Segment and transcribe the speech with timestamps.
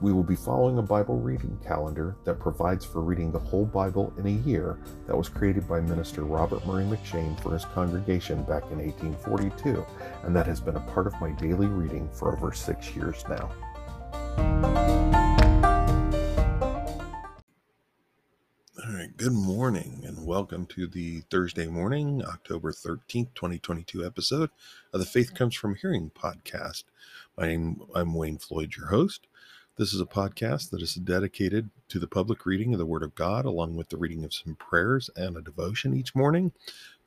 [0.00, 4.12] We will be following a Bible reading calendar that provides for reading the whole Bible
[4.18, 8.64] in a year that was created by Minister Robert Murray M'Cheyne for his congregation back
[8.72, 9.86] in 1842,
[10.24, 13.50] and that has been a part of my daily reading for over six years now.
[18.84, 24.50] All right, good morning and welcome to the Thursday morning, October 13th, 2022 episode
[24.92, 26.82] of the Faith Comes From Hearing podcast.
[27.38, 29.28] My name, I'm Wayne Floyd, your host.
[29.76, 33.16] This is a podcast that is dedicated to the public reading of the Word of
[33.16, 36.52] God, along with the reading of some prayers and a devotion each morning.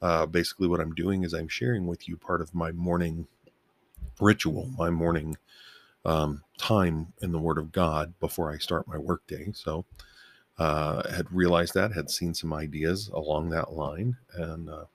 [0.01, 3.27] Uh, basically, what I'm doing is I'm sharing with you part of my morning
[4.19, 5.37] ritual, my morning
[6.03, 9.53] um, time in the Word of God before I start my workday.
[9.53, 9.85] So,
[10.57, 14.85] uh, had realized that, had seen some ideas along that line, and uh,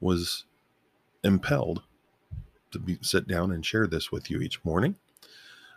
[0.00, 0.46] was
[1.22, 1.82] impelled
[2.70, 4.96] to be, sit down and share this with you each morning.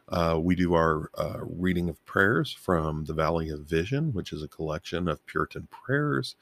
[0.09, 4.41] Uh, we do our uh, reading of prayers from the Valley of Vision, which is
[4.41, 6.35] a collection of Puritan prayers.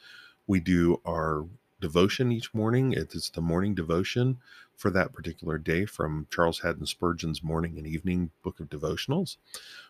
[0.46, 1.46] We do our
[1.82, 2.94] devotion each morning.
[2.94, 4.38] It's the morning devotion
[4.76, 9.38] for that particular day from Charles Haddon Spurgeon's Morning and Evening Book of Devotionals.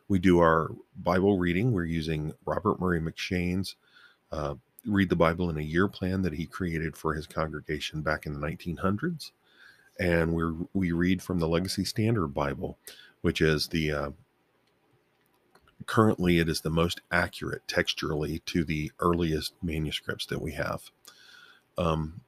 [0.07, 1.71] We do our Bible reading.
[1.71, 3.75] We're using Robert Murray M'Cheyne's
[4.31, 8.25] uh, Read the Bible in a Year plan that he created for his congregation back
[8.27, 9.31] in the 1900s.
[9.99, 12.77] And we we read from the Legacy Standard Bible
[13.25, 14.09] which is the uh,
[15.87, 20.91] currently it is the most accurate texturally to the earliest manuscripts that we have.
[21.75, 22.21] Um,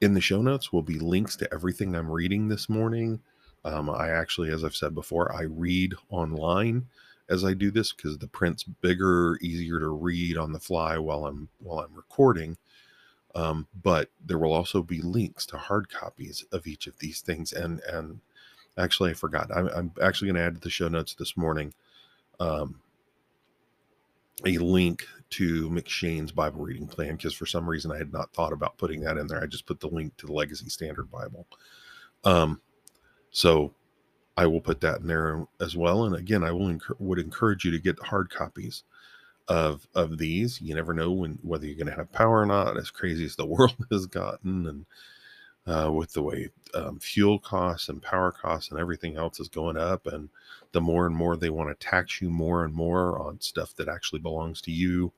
[0.00, 3.18] in the show notes will be links to everything I'm reading this morning.
[3.64, 6.86] Um, I actually, as I've said before, I read online
[7.28, 11.26] as I do this because the print's bigger, easier to read on the fly while
[11.26, 12.56] I'm while I'm recording.
[13.34, 17.52] Um, but there will also be links to hard copies of each of these things,
[17.52, 18.20] and and
[18.78, 19.50] Actually, I forgot.
[19.54, 21.72] I'm, I'm actually going to add to the show notes this morning
[22.40, 22.80] um,
[24.44, 28.52] a link to M'Cheyne's Bible reading plan because for some reason I had not thought
[28.52, 29.42] about putting that in there.
[29.42, 31.46] I just put the link to the Legacy Standard Bible.
[32.24, 32.60] Um,
[33.30, 33.74] so
[34.36, 36.04] I will put that in there as well.
[36.04, 38.84] And again, I will would encourage you to get hard copies
[39.48, 40.60] of of these.
[40.60, 42.76] You never know when whether you're going to have power or not.
[42.76, 44.86] As crazy as the world has gotten, and
[45.66, 49.76] uh, with the way um, fuel costs and power costs and everything else is going
[49.76, 50.06] up.
[50.06, 50.28] And
[50.72, 53.88] the more and more they want to tax you more and more on stuff that
[53.88, 55.12] actually belongs to you,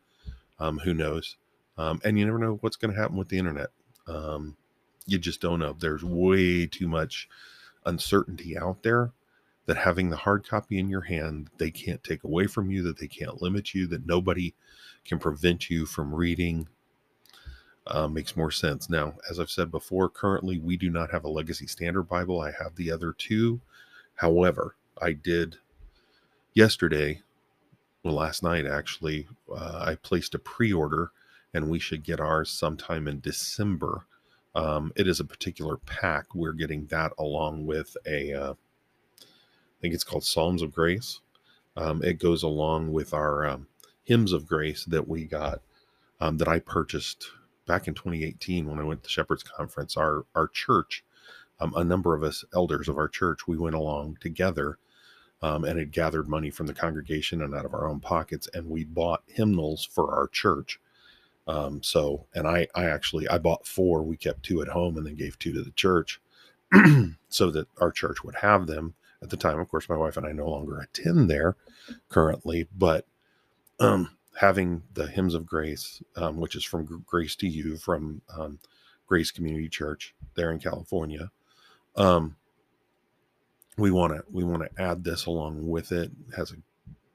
[0.58, 1.36] um, who knows?
[1.76, 3.68] Um, and you never know what's going to happen with the internet.
[4.06, 4.56] Um,
[5.06, 5.76] you just don't know.
[5.78, 7.28] There's way too much
[7.86, 9.12] uncertainty out there
[9.66, 12.98] that having the hard copy in your hand, they can't take away from you, that
[12.98, 14.54] they can't limit you, that nobody
[15.04, 16.66] can prevent you from reading
[17.88, 18.88] uh, makes more sense.
[18.88, 22.40] Now, as I've said before, currently we do not have a Legacy Standard Bible.
[22.40, 23.60] I have the other two.
[24.16, 25.56] However, I did
[26.54, 27.22] yesterday,
[28.02, 31.12] well, last night actually, uh, I placed a pre order
[31.54, 34.06] and we should get ours sometime in December.
[34.54, 36.34] Um, it is a particular pack.
[36.34, 41.20] We're getting that along with a, uh, I think it's called Psalms of Grace.
[41.76, 43.68] Um, it goes along with our um,
[44.04, 45.60] hymns of grace that we got
[46.20, 47.28] um, that I purchased
[47.68, 51.04] back in 2018 when I went to Shepherds Conference, our our church,
[51.60, 54.78] um, a number of us elders of our church, we went along together
[55.42, 58.68] um, and had gathered money from the congregation and out of our own pockets, and
[58.68, 60.80] we bought hymnals for our church.
[61.46, 64.02] Um, so, and I I actually I bought four.
[64.02, 66.20] We kept two at home and then gave two to the church,
[67.28, 68.94] so that our church would have them.
[69.22, 71.56] At the time, of course, my wife and I no longer attend there
[72.08, 73.04] currently, but
[73.80, 78.60] um, having the hymns of grace, um, which is from Grace to You from um,
[79.08, 81.32] Grace Community Church there in California.
[81.96, 82.36] Um,
[83.76, 86.12] we want to we want to add this along with it.
[86.30, 86.36] it.
[86.36, 86.56] Has a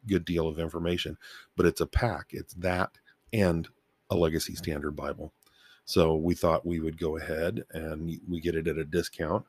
[0.06, 1.18] good deal of information,
[1.56, 2.28] but it's a pack.
[2.32, 2.92] It's that
[3.32, 3.70] and
[4.10, 5.32] a Legacy Standard Bible.
[5.86, 9.46] So we thought we would go ahead and we get it at a discount.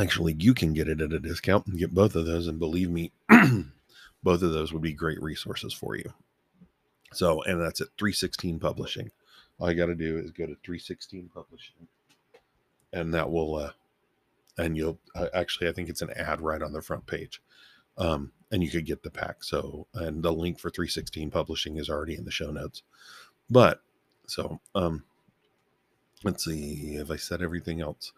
[0.00, 2.46] Actually, you can get it at a discount and get both of those.
[2.46, 3.12] And believe me,
[4.22, 6.12] both of those would be great resources for you.
[7.12, 9.10] So, and that's at 316 Publishing.
[9.58, 11.88] All you got to do is go to 316 Publishing,
[12.92, 13.72] and that will, uh,
[14.58, 17.40] and you'll uh, actually, I think it's an ad right on the front page.
[17.98, 19.42] Um, and you could get the pack.
[19.44, 22.82] So, and the link for 316 Publishing is already in the show notes.
[23.50, 23.82] But
[24.26, 25.04] So, um,
[26.24, 26.94] let's see.
[26.94, 28.12] Have I said everything else?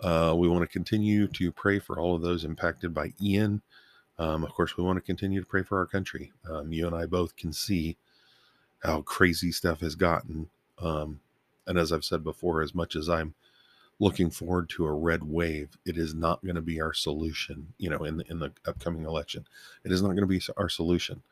[0.00, 3.62] Uh, we want to continue to pray for all of those impacted by Ian.
[4.18, 6.32] Um, of course, we want to continue to pray for our country.
[6.50, 7.96] Um, you and I both can see
[8.82, 10.50] how crazy stuff has gotten.
[10.78, 11.20] Um,
[11.66, 13.34] and as I've said before, as much as I'm
[14.00, 17.74] looking forward to a red wave, it is not going to be our solution.
[17.78, 19.46] You know, in the, in the upcoming election,
[19.84, 21.22] it is not going to be our solution.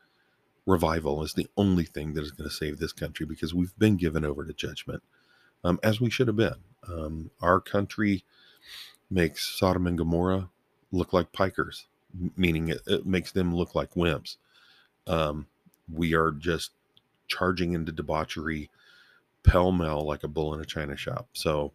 [0.65, 3.95] Revival is the only thing that is going to save this country because we've been
[3.95, 5.01] given over to judgment,
[5.63, 6.55] um, as we should have been.
[6.87, 8.25] Um, our country
[9.09, 10.49] makes Sodom and Gomorrah
[10.91, 11.85] look like pikers,
[12.35, 14.37] meaning it, it makes them look like wimps.
[15.05, 15.47] Um,
[15.91, 16.71] we are just
[17.27, 18.69] charging into debauchery
[19.43, 21.27] pell mell like a bull in a china shop.
[21.33, 21.71] So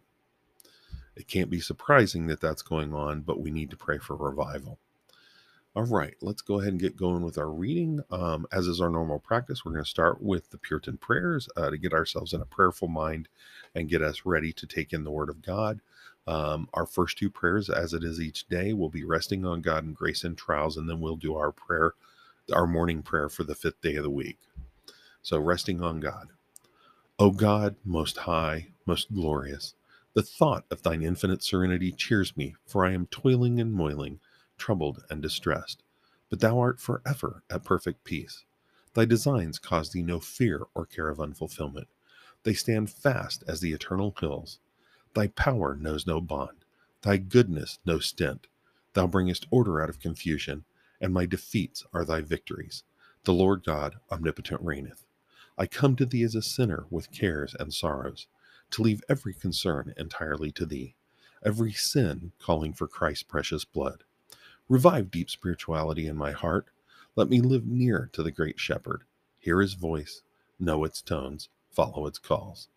[1.15, 4.79] it can't be surprising that that's going on, but we need to pray for revival.
[5.75, 7.99] All right, let's go ahead and get going with our reading.
[8.11, 11.71] Um, as is our normal practice, we're going to start with the Puritan prayers uh,
[11.71, 13.27] to get ourselves in a prayerful mind
[13.73, 15.79] and get us ready to take in the Word of God.
[16.25, 19.83] Um, our first two prayers, as it is each day, will be resting on God
[19.83, 21.93] and grace and trials, and then we'll do our prayer,
[22.53, 24.37] our morning prayer for the fifth day of the week.
[25.21, 26.29] So, resting on God.
[27.19, 29.75] O God, most high, most glorious,
[30.13, 34.19] the thought of thine infinite serenity cheers me, for I am toiling and moiling,
[34.57, 35.83] troubled and distressed.
[36.29, 38.45] But thou art for ever at perfect peace.
[38.93, 41.87] Thy designs cause thee no fear or care of unfulfillment.
[42.43, 44.59] They stand fast as the eternal hills.
[45.13, 46.65] Thy power knows no bond,
[47.01, 48.47] thy goodness no stint.
[48.93, 50.65] Thou bringest order out of confusion,
[50.99, 52.83] and my defeats are thy victories.
[53.25, 55.05] The Lord God omnipotent reigneth.
[55.57, 58.27] I come to thee as a sinner with cares and sorrows,
[58.71, 60.95] to leave every concern entirely to thee,
[61.45, 64.03] every sin calling for Christ's precious blood.
[64.67, 66.65] Revive deep spirituality in my heart.
[67.15, 69.03] Let me live near to the great shepherd,
[69.37, 70.23] hear his voice,
[70.59, 72.67] know its tones, follow its calls.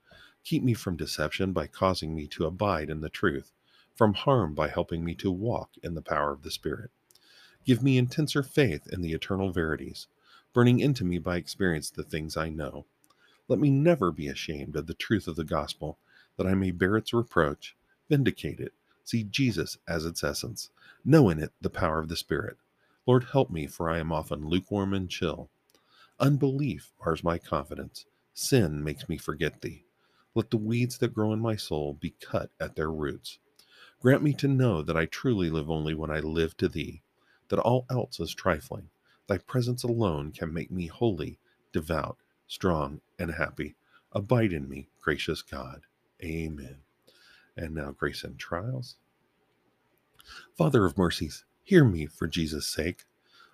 [0.47, 3.51] Keep me from deception by causing me to abide in the truth,
[3.97, 6.93] from harm by helping me to walk in the power of the Spirit.
[7.65, 10.07] Give me intenser faith in the eternal verities,
[10.53, 12.87] burning into me by experience the things I know.
[13.49, 15.99] Let me never be ashamed of the truth of the gospel,
[16.37, 17.75] that I may bear its reproach,
[18.09, 18.73] vindicate it,
[19.03, 20.71] see Jesus as its essence,
[21.05, 22.57] know in it the power of the Spirit.
[23.05, 25.51] Lord, help me, for I am often lukewarm and chill.
[26.21, 29.86] Unbelief bars my confidence, sin makes me forget thee.
[30.37, 33.41] Let the weeds that grow in my soul be cut at their roots.
[34.01, 37.03] Grant me to know that I truly live only when I live to thee,
[37.49, 38.91] that all else is trifling
[39.29, 41.41] Thy presence alone can make me holy,
[41.73, 43.77] devout, strong, and happy.
[44.13, 45.83] Abide in me, gracious God.
[46.25, 46.79] Amen.
[47.57, 48.97] And now, grace and trials.
[50.57, 53.05] Father of mercies, hear me for Jesus' sake.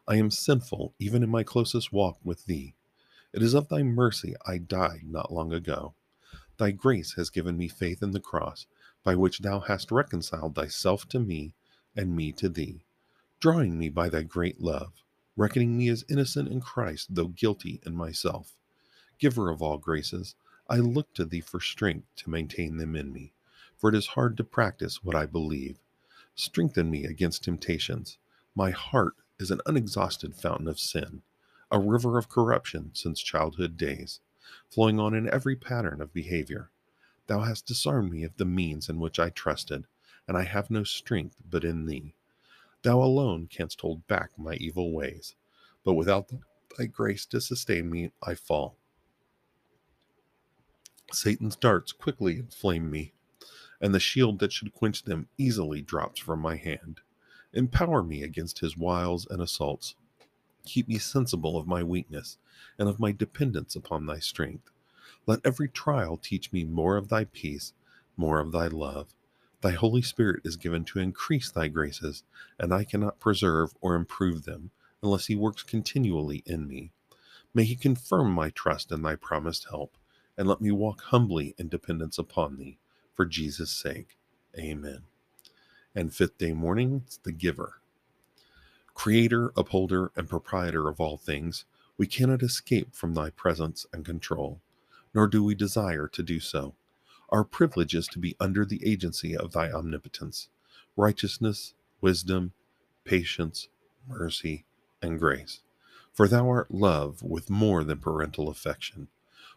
[0.08, 2.74] I am sinful even in my closest walk with Thee.
[3.32, 5.94] It is of Thy mercy I died not long ago.
[6.62, 8.66] Thy grace has given me faith in the cross,
[9.02, 11.54] by which Thou hast reconciled Thyself to me
[11.96, 12.84] and me to Thee,
[13.40, 15.02] drawing me by Thy great love
[15.36, 18.56] reckoning me as innocent in Christ, though guilty in myself.
[19.18, 20.36] Giver of all graces,
[20.68, 23.32] I look to thee for strength to maintain them in me,
[23.76, 25.80] for it is hard to practice what I believe.
[26.36, 28.18] Strengthen me against temptations.
[28.54, 31.22] My heart is an unexhausted fountain of sin,
[31.72, 34.20] a river of corruption since childhood days,
[34.68, 36.70] flowing on in every pattern of behavior.
[37.26, 39.86] Thou hast disarmed me of the means in which I trusted,
[40.26, 42.14] and I have no strength but in thee.
[42.82, 45.36] Thou alone canst hold back my evil ways,
[45.84, 46.30] but without
[46.76, 48.76] thy grace to sustain me, I fall.
[51.12, 53.12] Satan's darts quickly inflame me,
[53.80, 57.00] and the shield that should quench them easily drops from my hand.
[57.52, 59.94] Empower me against his wiles and assaults.
[60.64, 62.38] Keep me sensible of my weakness
[62.78, 64.70] and of my dependence upon thy strength.
[65.26, 67.72] Let every trial teach me more of thy peace,
[68.16, 69.14] more of thy love,
[69.62, 72.24] Thy Holy Spirit is given to increase thy graces,
[72.58, 76.92] and I cannot preserve or improve them unless he works continually in me.
[77.54, 79.98] May he confirm my trust in thy promised help,
[80.38, 82.78] and let me walk humbly in dependence upon thee,
[83.14, 84.18] for Jesus' sake.
[84.58, 85.04] Amen.
[85.94, 87.81] And fifth day morning, the giver.
[88.94, 91.64] Creator, upholder, and proprietor of all things,
[91.96, 94.60] we cannot escape from thy presence and control,
[95.14, 96.74] nor do we desire to do so.
[97.30, 100.48] Our privilege is to be under the agency of thy omnipotence,
[100.96, 102.52] righteousness, wisdom,
[103.04, 103.68] patience,
[104.06, 104.64] mercy,
[105.00, 105.62] and grace.
[106.12, 109.08] For thou art love with more than parental affection.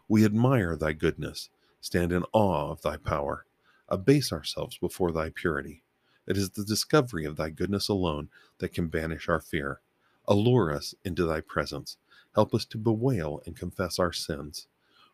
[0.08, 1.50] We admire thy goodness,
[1.80, 3.44] stand in awe of thy power,
[3.88, 5.82] abase ourselves before thy purity.
[6.26, 8.28] It is the discovery of thy goodness alone
[8.58, 9.80] that can banish our fear.
[10.26, 11.96] Allure us into thy presence.
[12.34, 14.66] Help us to bewail and confess our sins.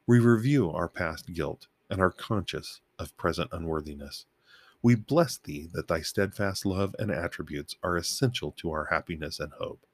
[0.06, 4.26] We review our past guilt and are conscious of present unworthiness.
[4.82, 9.52] We bless thee that thy steadfast love and attributes are essential to our happiness and
[9.52, 9.86] hope.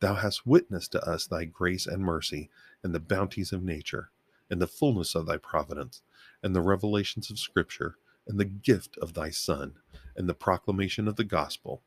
[0.00, 2.50] Thou hast witnessed to us thy grace and mercy
[2.82, 4.10] and the bounties of nature,
[4.48, 6.02] and the fullness of thy providence,
[6.42, 7.96] and the revelations of Scripture,
[8.30, 9.74] and the gift of thy Son,
[10.16, 11.82] and the proclamation of the gospel.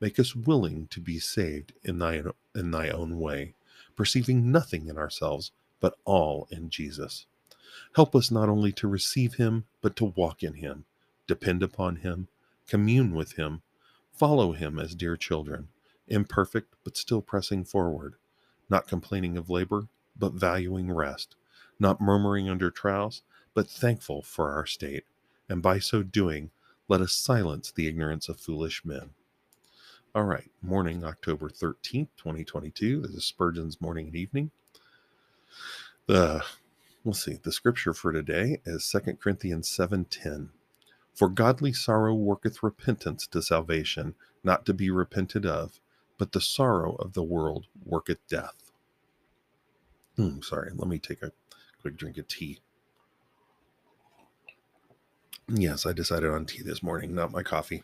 [0.00, 2.22] Make us willing to be saved in thy,
[2.54, 3.54] in thy own way,
[3.96, 7.26] perceiving nothing in ourselves, but all in Jesus.
[7.96, 10.86] Help us not only to receive him, but to walk in him
[11.30, 12.26] depend upon Him,
[12.66, 13.62] commune with Him,
[14.12, 15.68] follow Him as dear children,
[16.08, 18.16] imperfect but still pressing forward,
[18.68, 19.86] not complaining of labor,
[20.18, 21.36] but valuing rest,
[21.78, 23.22] not murmuring under trials,
[23.54, 25.04] but thankful for our state,
[25.50, 26.50] and by so doing,
[26.88, 29.10] let us silence the ignorance of foolish men.
[30.14, 33.02] All right, morning, October 13th, 2022.
[33.02, 34.52] This is Spurgeon's morning and evening.
[36.06, 36.44] The
[37.02, 40.50] we'll see, the scripture for today is 2 Corinthians 7:10.
[41.14, 44.14] For godly sorrow worketh repentance to salvation,
[44.44, 45.80] not to be repented of,
[46.16, 48.70] but the sorrow of the world worketh death.
[50.16, 51.32] Hmm, sorry, let me take a
[51.80, 52.60] quick drink of tea.
[55.52, 57.82] Yes, I decided on tea this morning, not my coffee.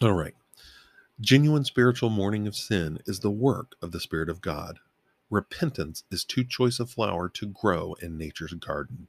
[0.00, 0.34] All right.
[1.20, 4.80] Genuine spiritual mourning of sin is the work of the Spirit of God.
[5.30, 9.06] Repentance is too choice a flower to grow in nature's garden.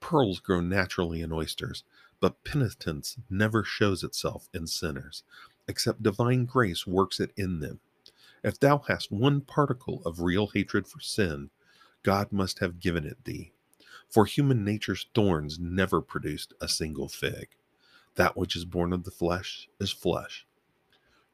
[0.00, 1.84] Pearls grow naturally in oysters,
[2.20, 5.22] but penitence never shows itself in sinners,
[5.68, 7.78] except divine grace works it in them.
[8.42, 11.50] If thou hast one particle of real hatred for sin,
[12.02, 13.52] God must have given it thee.
[14.08, 17.48] For human nature's thorns never produced a single fig.
[18.14, 20.46] That which is born of the flesh is flesh.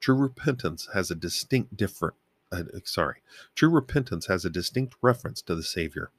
[0.00, 2.17] True repentance has a distinct different
[2.52, 3.23] uh, sorry.
[3.55, 6.11] True repentance has a distinct reference to the Savior.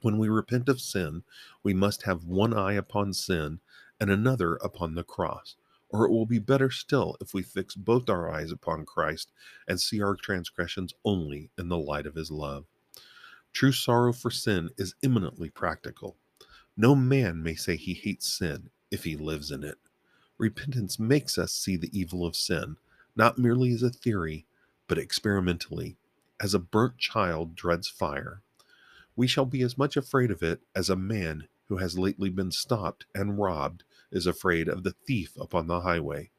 [0.00, 1.24] When we repent of sin,
[1.62, 3.60] we must have one eye upon sin
[4.00, 5.56] and another upon the cross.
[5.90, 9.32] Or it will be better still if we fix both our eyes upon Christ
[9.66, 12.66] and see our transgressions only in the light of his love.
[13.58, 16.16] True sorrow for sin is eminently practical.
[16.76, 19.78] No man may say he hates sin if he lives in it.
[20.38, 22.76] Repentance makes us see the evil of sin,
[23.16, 24.46] not merely as a theory,
[24.86, 25.96] but experimentally,
[26.38, 28.42] as a burnt child dreads fire.
[29.16, 32.52] We shall be as much afraid of it as a man who has lately been
[32.52, 36.30] stopped and robbed is afraid of the thief upon the highway,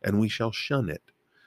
[0.00, 1.02] and we shall shun it,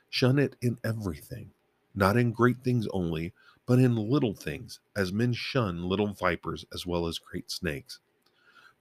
[0.09, 1.51] shun it in everything,
[1.95, 3.31] not in great things only,
[3.65, 7.99] but in little things, as men shun little vipers as well as great snakes.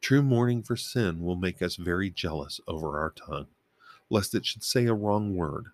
[0.00, 3.49] True mourning for sin will make us very jealous over our tongue,
[4.08, 5.66] lest it should say a wrong word.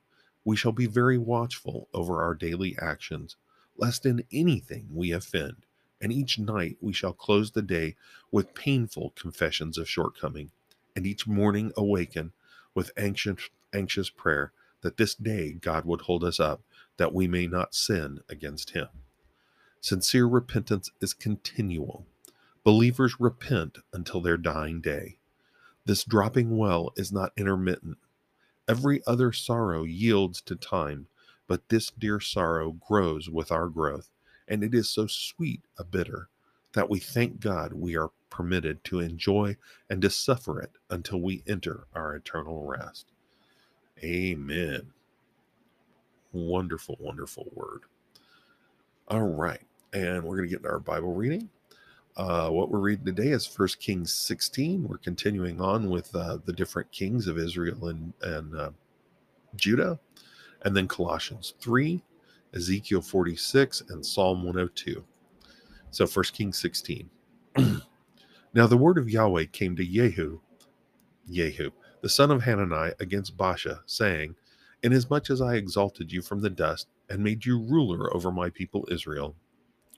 [0.44, 3.36] We shall be very watchful over our daily actions,
[3.76, 5.66] lest in anything we offend,
[6.00, 7.96] and each night we shall close the day
[8.30, 10.50] with painful confessions of shortcoming
[10.96, 12.32] and each morning awaken
[12.74, 14.52] with anxious, anxious prayer
[14.82, 16.62] that this day God would hold us up,
[16.96, 18.88] that we may not sin against Him.
[19.80, 22.06] Sincere repentance is continual.
[22.64, 25.18] Believers repent until their dying day.
[25.84, 27.98] This dropping well is not intermittent.
[28.68, 31.06] Every other sorrow yields to time,
[31.46, 34.10] but this dear sorrow grows with our growth,
[34.48, 36.28] and it is so sweet a bitter
[36.72, 39.56] that we thank God we are permitted to enjoy
[39.88, 43.12] and to suffer it until we enter our eternal rest.
[44.02, 44.92] Amen.
[46.32, 47.82] Wonderful, wonderful word.
[49.08, 49.62] All right.
[49.92, 51.48] And we're going to get into our Bible reading.
[52.16, 54.86] Uh, what we're reading today is First Kings 16.
[54.86, 58.70] We're continuing on with uh, the different kings of Israel and, and uh,
[59.54, 59.98] Judah.
[60.62, 62.02] And then Colossians 3,
[62.54, 65.04] Ezekiel 46, and Psalm 102.
[65.90, 67.08] So First Kings 16.
[68.54, 70.40] now the word of Yahweh came to Jehu,
[71.30, 71.70] Jehu,
[72.06, 74.36] the son of Hanani, against Baasha, saying,
[74.80, 78.86] Inasmuch as I exalted you from the dust, and made you ruler over my people
[78.88, 79.34] Israel,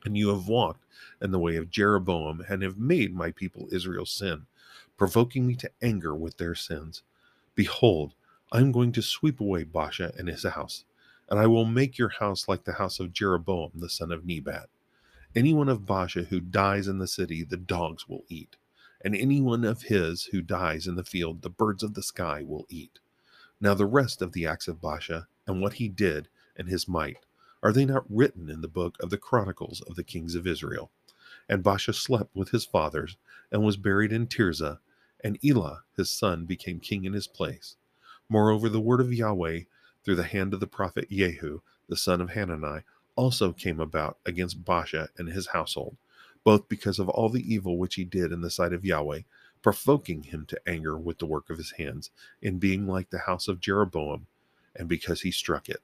[0.06, 0.86] and you have walked
[1.20, 4.46] in the way of Jeroboam, and have made my people Israel sin,
[4.96, 7.02] provoking me to anger with their sins.
[7.54, 8.14] Behold,
[8.50, 10.86] I am going to sweep away Baasha and his house,
[11.28, 14.70] and I will make your house like the house of Jeroboam the son of Nebat.
[15.36, 18.56] Anyone of Baasha who dies in the city, the dogs will eat.
[19.00, 22.66] And anyone of his who dies in the field, the birds of the sky will
[22.68, 22.98] eat.
[23.60, 27.24] Now the rest of the acts of Baasha, and what he did, and his might,
[27.62, 30.90] are they not written in the book of the chronicles of the kings of Israel?
[31.48, 33.16] And Baasha slept with his fathers,
[33.50, 34.80] and was buried in Tirzah,
[35.22, 37.76] and Elah his son became king in his place.
[38.28, 39.62] Moreover, the word of Yahweh
[40.04, 42.82] through the hand of the prophet Jehu, the son of Hanani,
[43.16, 45.96] also came about against Baasha and his household,
[46.48, 49.20] both because of all the evil which he did in the sight of Yahweh,
[49.60, 52.08] provoking him to anger with the work of his hands,
[52.40, 54.26] in being like the house of Jeroboam,
[54.74, 55.82] and because he struck it.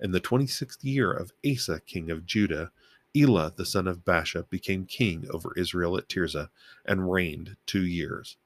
[0.00, 2.72] In the twenty sixth year of Asa king of Judah,
[3.16, 6.48] Elah the son of Baasha became king over Israel at Tirzah,
[6.84, 8.36] and reigned two years.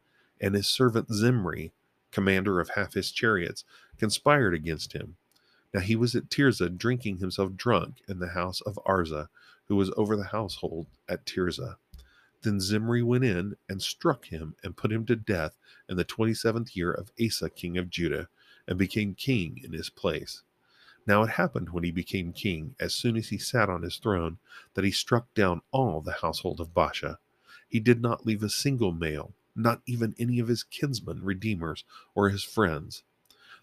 [0.43, 1.73] And his servant Zimri,
[2.11, 3.65] commander of half his chariots,
[3.97, 5.17] conspired against him.
[5.73, 9.29] Now he was at Tirzah drinking himself drunk in the house of Arza,
[9.69, 11.77] who was over the household at Tirzah.
[12.43, 15.57] Then Zimri went in and struck him and put him to death
[15.89, 18.29] in the twenty seventh year of Asa king of Judah,
[18.67, 20.43] and became king in his place.
[21.07, 24.39] Now it happened when he became king, as soon as he sat on his throne,
[24.75, 27.17] that he struck down all the household of Baasha.
[27.69, 31.85] He did not leave a single male, not even any of his kinsmen, redeemers,
[32.15, 33.03] or his friends.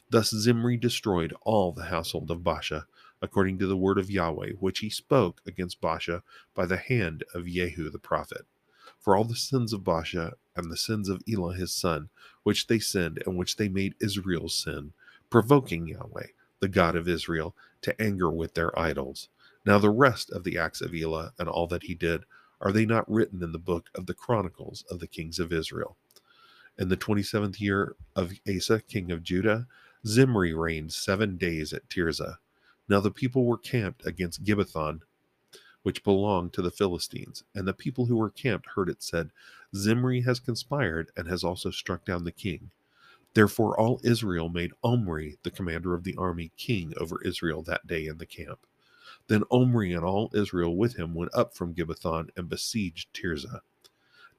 [0.10, 2.86] Thus Zimri destroyed all the household of Baasha,
[3.22, 6.22] according to the word of Yahweh, which he spoke against Baasha
[6.54, 8.46] by the hand of Jehu the prophet.
[9.00, 12.10] For all the sins of Baasha and the sins of Elah his son,
[12.44, 14.94] which they sinned and which they made Israel sin,
[15.30, 16.28] provoking Yahweh,
[16.60, 19.30] the God of Israel, to anger with their idols.
[19.66, 22.24] Now the rest of the acts of Elah and all that he did,
[22.62, 25.98] are they not written in the book of the Chronicles of the kings of Israel?
[26.78, 29.68] In the twenty seventh year of Asa, king of Judah,
[30.06, 32.38] Zimri reigned seven days at Tirzah.
[32.88, 35.01] Now the people were camped against Gibbethon,
[35.84, 37.44] which belonged to the Philistines.
[37.54, 39.32] And the people who were camped heard it said,
[39.75, 42.72] Zimri has conspired and has also struck down the king.
[43.34, 48.08] Therefore all Israel made Omri, the commander of the army, king over Israel that day
[48.08, 48.65] in the camp.
[49.27, 53.62] Then Omri and all Israel with him went up from Gibbethon and besieged Tirzah.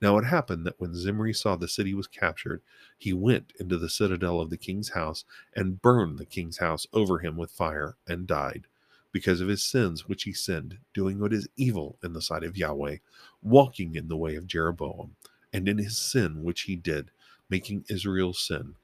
[0.00, 2.60] Now it happened that when Zimri saw the city was captured,
[2.98, 5.24] he went into the citadel of the king's house
[5.54, 8.66] and burned the king's house over him with fire and died,
[9.10, 12.58] because of his sins which he sinned, doing what is evil in the sight of
[12.58, 12.98] Yahweh,
[13.42, 15.16] walking in the way of Jeroboam,
[15.52, 17.10] and in his sin which he did,
[17.48, 18.74] making Israel sin.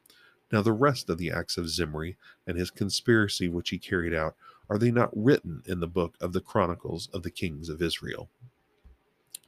[0.50, 4.34] Now the rest of the acts of Zimri and his conspiracy which he carried out,
[4.70, 8.30] are they not written in the book of the Chronicles of the kings of Israel?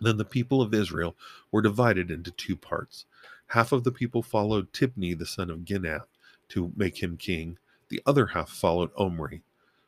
[0.00, 1.16] Then the people of Israel
[1.50, 3.07] were divided into two parts.
[3.48, 6.07] Half of the people followed Tibni the son of Ginath
[6.48, 9.42] to make him king, the other half followed Omri.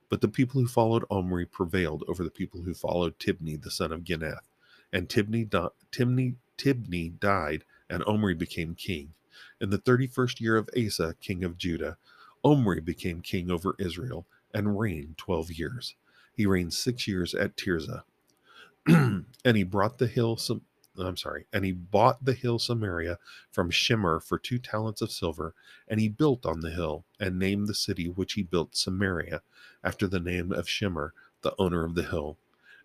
[0.08, 3.92] But the people who followed Omri prevailed over the people who followed Tibni the son
[3.92, 4.48] of Ginath.
[4.92, 5.44] And Tibni,
[5.90, 9.14] Tibni, Tibni died, and Omri became king.
[9.60, 11.98] In the thirty first year of Asa, king of Judah,
[12.44, 15.96] Omri became king over Israel, and reigned twelve years.
[16.34, 18.04] He reigned six years at Tirzah.
[19.46, 20.62] and he brought the hill some
[20.98, 23.18] I'm sorry, and he bought the hill Samaria
[23.52, 25.54] from Shemer for two talents of silver,
[25.88, 29.42] and he built on the hill, and named the city which he built Samaria,
[29.84, 31.10] after the name of Shemer,
[31.42, 32.38] the owner of the hill.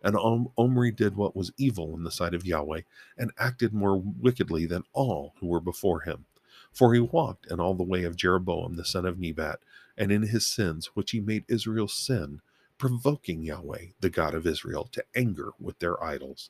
[0.03, 0.17] And
[0.57, 2.81] Omri did what was evil in the sight of Yahweh,
[3.17, 6.25] and acted more wickedly than all who were before him.
[6.73, 9.59] For he walked in all the way of Jeroboam the son of Nebat,
[9.97, 12.41] and in his sins which he made Israel sin,
[12.81, 16.49] provoking Yahweh, the God of Israel, to anger with their idols.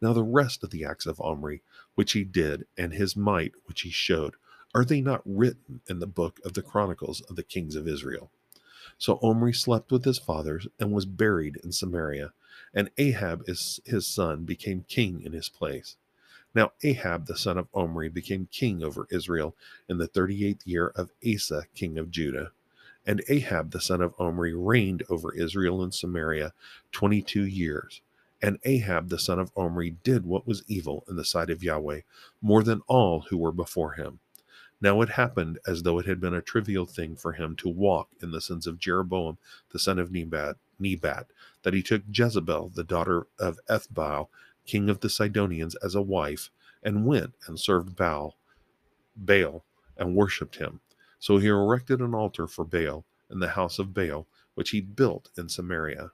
[0.00, 1.62] Now, the rest of the acts of Omri,
[1.96, 4.36] which he did, and his might, which he showed,
[4.72, 8.30] are they not written in the book of the Chronicles of the kings of Israel?
[8.98, 12.32] So Omri slept with his fathers and was buried in Samaria,
[12.72, 15.96] and Ahab, his son, became king in his place.
[16.54, 19.56] Now Ahab, the son of Omri, became king over Israel
[19.88, 22.52] in the thirty eighth year of Asa, king of Judah.
[23.06, 26.52] And Ahab the son of Omri reigned over Israel and Samaria
[26.92, 28.00] twenty two years.
[28.42, 32.00] And Ahab the son of Omri did what was evil in the sight of Yahweh,
[32.42, 34.20] more than all who were before him.
[34.80, 38.08] Now it happened as though it had been a trivial thing for him to walk
[38.22, 39.38] in the sins of Jeroboam
[39.70, 41.26] the son of Nebat, Nebat,
[41.62, 44.28] that he took Jezebel, the daughter of Ethbaal,
[44.66, 46.50] king of the Sidonians, as a wife,
[46.82, 48.36] and went and served Baal,
[49.16, 49.64] Baal,
[49.96, 50.80] and worshipped him.
[51.24, 55.30] So he erected an altar for Baal in the house of Baal, which he built
[55.38, 56.10] in Samaria.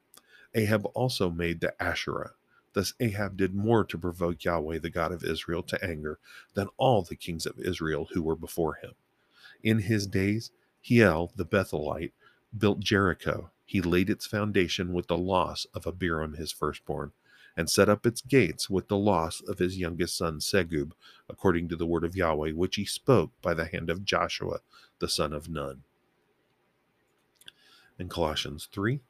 [0.55, 2.35] Ahab also made the Asherah.
[2.75, 6.21] Thus Ahab did more to provoke Yahweh, the God of Israel, to anger
[6.55, 8.93] than all the kings of Israel who were before him.
[9.65, 12.13] In his days, Hiel the Bethelite
[12.57, 13.51] built Jericho.
[13.65, 17.11] He laid its foundation with the loss of Abiram his firstborn,
[17.57, 20.93] and set up its gates with the loss of his youngest son Segub,
[21.29, 24.61] according to the word of Yahweh, which he spoke by the hand of Joshua,
[24.99, 25.83] the son of Nun.
[27.99, 29.01] In Colossians 3.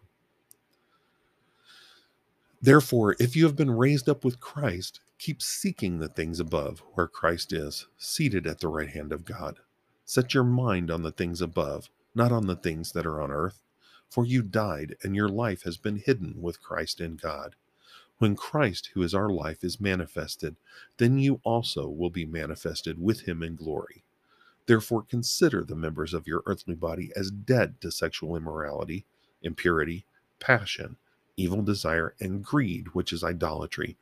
[2.62, 7.06] Therefore, if you have been raised up with Christ, keep seeking the things above, where
[7.06, 9.60] Christ is, seated at the right hand of God.
[10.04, 13.62] Set your mind on the things above, not on the things that are on earth.
[14.10, 17.54] For you died, and your life has been hidden with Christ in God.
[18.20, 20.56] When Christ, who is our life, is manifested,
[20.98, 24.04] then you also will be manifested with him in glory.
[24.66, 29.06] Therefore, consider the members of your earthly body as dead to sexual immorality,
[29.42, 30.04] impurity,
[30.38, 30.96] passion,
[31.38, 33.96] evil desire, and greed, which is idolatry.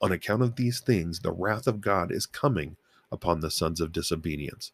[0.00, 2.76] On account of these things, the wrath of God is coming
[3.10, 4.70] upon the sons of disobedience.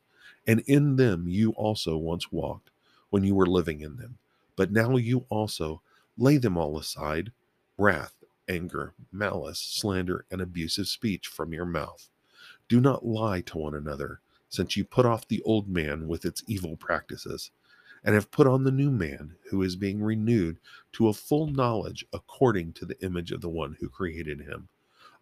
[0.47, 2.71] And in them you also once walked
[3.09, 4.19] when you were living in them.
[4.57, 5.81] But now you also
[6.19, 7.33] lay them all aside
[7.79, 8.15] wrath,
[8.51, 12.09] anger, malice, slander, and abusive speech from your mouth.
[12.69, 16.43] Do not lie to one another, since you put off the old man with its
[16.49, 17.53] evil practices,
[18.03, 20.59] and have put on the new man, who is being renewed
[20.93, 24.69] to a full knowledge according to the image of the one who created him.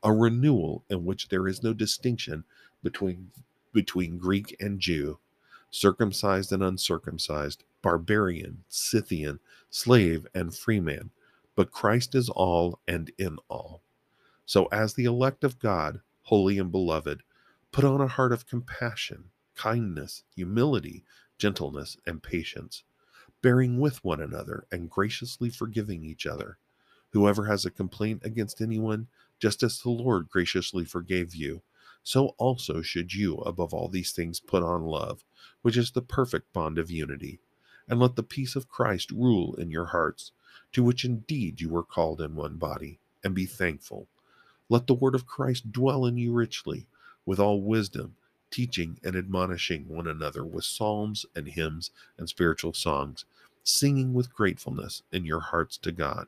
[0.03, 2.45] A renewal in which there is no distinction
[2.83, 3.31] between,
[3.73, 5.19] between Greek and Jew,
[5.71, 11.11] circumcised and uncircumcised, barbarian, Scythian, slave, and freeman
[11.59, 13.83] but Christ is all and in all.
[14.47, 17.25] So, as the elect of God, holy and beloved,
[17.73, 21.03] put on a heart of compassion, kindness, humility,
[21.37, 22.85] gentleness, and patience,
[23.43, 26.59] bearing with one another and graciously forgiving each other.
[27.11, 29.09] Whoever has a complaint against anyone,
[29.41, 31.63] just as the Lord graciously forgave you,
[32.05, 35.25] so also should you, above all these things, put on love,
[35.63, 37.41] which is the perfect bond of unity.
[37.89, 40.31] And let the peace of Christ rule in your hearts
[40.73, 44.07] to which indeed you were called in one body, and be thankful.
[44.69, 46.87] Let the word of Christ dwell in you richly,
[47.25, 48.17] with all wisdom,
[48.51, 53.25] teaching and admonishing one another with psalms and hymns and spiritual songs,
[53.65, 56.27] singing with gratefulness in your hearts to God.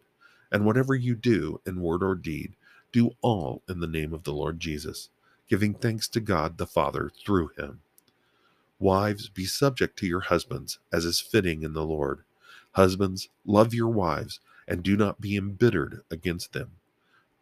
[0.53, 2.55] And whatever you do in word or deed,
[2.93, 5.11] do all in the name of the Lord Jesus,
[5.49, 7.81] giving thanks to God the Father through him.
[8.79, 12.25] Wives, be subject to your husbands, as is fitting in the Lord.
[12.73, 16.73] Husbands, love your wives and do not be embittered against them.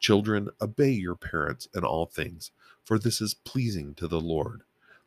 [0.00, 2.50] Children, obey your parents in all things,
[2.84, 4.62] for this is pleasing to the Lord.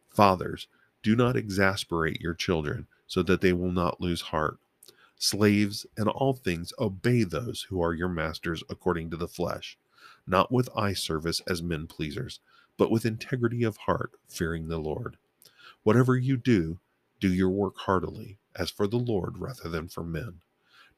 [0.09, 0.67] Fathers,
[1.01, 4.57] do not exasperate your children so that they will not lose heart.
[5.17, 9.77] Slaves, in all things, obey those who are your masters according to the flesh,
[10.27, 12.39] not with eye service as men pleasers,
[12.77, 15.17] but with integrity of heart, fearing the Lord.
[15.83, 16.79] Whatever you do,
[17.21, 20.41] do your work heartily as for the Lord rather than for men,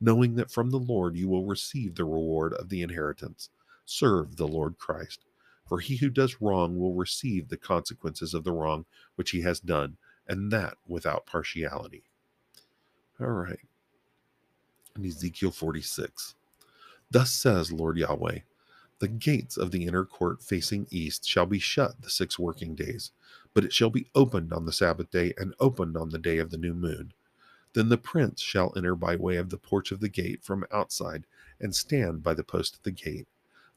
[0.02, 3.50] knowing that from the Lord you will receive the reward of the inheritance.
[3.86, 5.26] Serve the Lord Christ.
[5.68, 9.60] For he who does wrong will receive the consequences of the wrong which he has
[9.60, 12.04] done, and that without partiality.
[13.20, 13.60] All right.
[14.96, 16.36] In Ezekiel 46.
[17.12, 18.40] Thus says Lord Yahweh
[19.00, 23.12] The gates of the inner court facing east shall be shut the six working days,
[23.54, 26.50] but it shall be opened on the Sabbath day and opened on the day of
[26.50, 27.14] the new moon.
[27.74, 31.26] Then the prince shall enter by way of the porch of the gate from outside,
[31.60, 33.28] and stand by the post of the gate.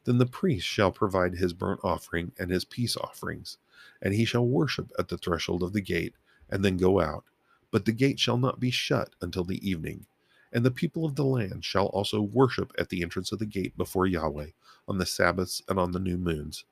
[0.03, 3.57] Then the priest shall provide his burnt offering and his peace offerings,
[4.01, 6.15] and he shall worship at the threshold of the gate,
[6.49, 7.25] and then go out.
[7.71, 10.05] But the gate shall not be shut until the evening.
[10.53, 13.75] And the people of the land shall also worship at the entrance of the gate
[13.75, 14.51] before Yahweh
[14.87, 16.63] on the Sabbaths and on the new moons.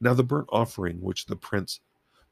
[0.00, 1.80] Now the burnt offering which the prince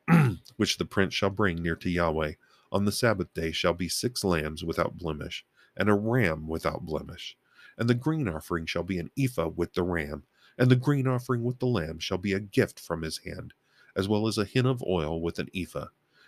[0.57, 2.35] which the prince shall bring near to Yahweh
[2.75, 7.37] on the Sabbath day shall be six lambs without blemish, and a ram without blemish.
[7.79, 10.25] And the grain offering shall be an ephah with the ram,
[10.59, 13.55] and the grain offering with the lamb shall be a gift from his hand,
[13.95, 15.87] as well as a hin of oil with an ephah.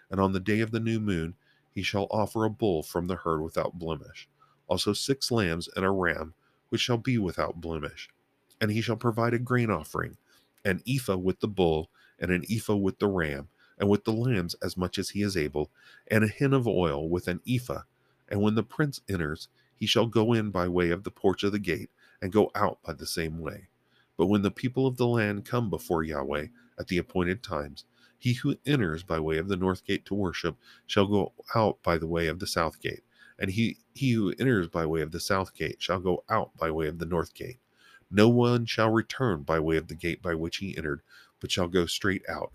[0.08, 1.34] And on the day of the new moon
[1.72, 4.28] he shall offer a bull from the herd without blemish,
[4.68, 6.34] also six lambs and a ram,
[6.68, 8.08] which shall be without blemish.
[8.60, 10.16] And he shall provide a grain offering,
[10.64, 14.54] an ephah with the bull, and an ephah with the ram, and with the lambs
[14.62, 15.70] as much as he is able,
[16.10, 17.82] and a hin of oil with an ephah.
[18.28, 21.52] And when the prince enters, he shall go in by way of the porch of
[21.52, 23.68] the gate, and go out by the same way.
[24.16, 26.46] But when the people of the land come before Yahweh
[26.78, 27.84] at the appointed times,
[28.18, 31.98] he who enters by way of the north gate to worship shall go out by
[31.98, 33.02] the way of the south gate,
[33.38, 36.70] and he, he who enters by way of the south gate shall go out by
[36.70, 37.58] way of the north gate.
[38.10, 41.02] No one shall return by way of the gate by which he entered,
[41.40, 42.52] but shall go straight out.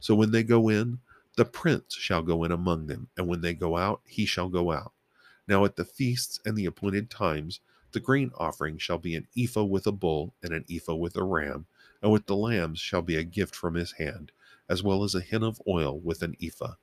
[0.00, 1.00] So when they go in,
[1.36, 4.72] the prince shall go in among them, and when they go out, he shall go
[4.72, 4.92] out.
[5.48, 7.60] Now at the feasts and the appointed times,
[7.92, 11.24] the grain offering shall be an ephah with a bull, and an ephah with a
[11.24, 11.66] ram,
[12.02, 14.32] and with the lambs shall be a gift from his hand,
[14.68, 16.74] as well as a hin of oil with an ephah.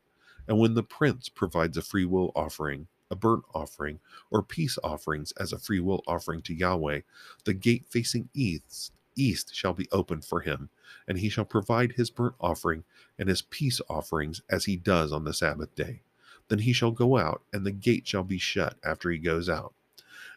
[0.47, 3.99] And when the prince provides a freewill offering, a burnt offering,
[4.32, 7.01] or peace offerings as a freewill offering to Yahweh,
[7.45, 10.69] the gate facing east east shall be opened for him,
[11.08, 12.84] and he shall provide his burnt offering
[13.17, 16.01] and his peace offerings as he does on the Sabbath day.
[16.47, 19.73] Then he shall go out, and the gate shall be shut after he goes out.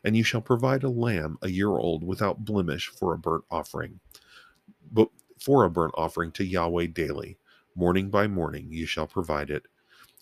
[0.02, 4.00] And you shall provide a lamb a year old without blemish for a burnt offering.
[4.90, 7.38] But for a burnt offering to Yahweh daily,
[7.74, 9.66] morning by morning you shall provide it.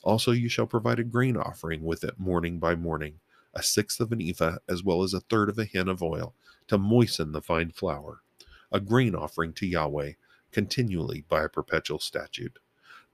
[0.02, 3.14] Also you shall provide a grain offering with it morning by morning,
[3.54, 6.34] a sixth of an ephah, as well as a third of a hin of oil,
[6.68, 8.20] to moisten the fine flour,
[8.70, 10.12] a grain offering to Yahweh,
[10.52, 12.58] continually by a perpetual statute.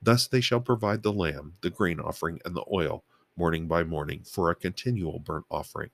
[0.02, 3.04] Thus they shall provide the lamb, the grain offering, and the oil,
[3.36, 5.90] morning by morning, for a continual burnt offering.